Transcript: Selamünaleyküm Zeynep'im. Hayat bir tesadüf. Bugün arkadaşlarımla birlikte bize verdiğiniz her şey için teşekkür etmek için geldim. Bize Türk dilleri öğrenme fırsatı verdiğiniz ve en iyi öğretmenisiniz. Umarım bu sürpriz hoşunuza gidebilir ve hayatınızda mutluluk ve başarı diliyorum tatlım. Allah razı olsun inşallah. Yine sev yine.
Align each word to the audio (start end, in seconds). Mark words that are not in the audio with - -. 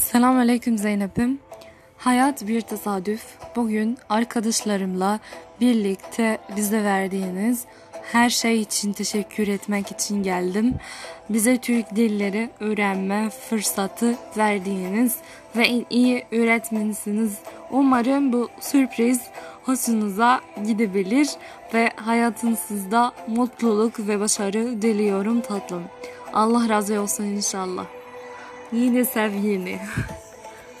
Selamünaleyküm 0.00 0.78
Zeynep'im. 0.78 1.38
Hayat 1.98 2.48
bir 2.48 2.60
tesadüf. 2.60 3.22
Bugün 3.56 3.98
arkadaşlarımla 4.08 5.20
birlikte 5.60 6.38
bize 6.56 6.84
verdiğiniz 6.84 7.64
her 8.12 8.30
şey 8.30 8.60
için 8.60 8.92
teşekkür 8.92 9.48
etmek 9.48 9.90
için 9.90 10.22
geldim. 10.22 10.74
Bize 11.28 11.58
Türk 11.58 11.96
dilleri 11.96 12.50
öğrenme 12.60 13.30
fırsatı 13.30 14.14
verdiğiniz 14.36 15.16
ve 15.56 15.66
en 15.66 15.86
iyi 15.90 16.26
öğretmenisiniz. 16.32 17.38
Umarım 17.70 18.32
bu 18.32 18.48
sürpriz 18.60 19.20
hoşunuza 19.62 20.40
gidebilir 20.66 21.28
ve 21.74 21.90
hayatınızda 21.96 23.12
mutluluk 23.26 23.98
ve 23.98 24.20
başarı 24.20 24.82
diliyorum 24.82 25.40
tatlım. 25.40 25.82
Allah 26.32 26.68
razı 26.68 27.00
olsun 27.00 27.24
inşallah. 27.24 27.99
Yine 28.72 29.04
sev 29.04 29.34
yine. 29.34 29.80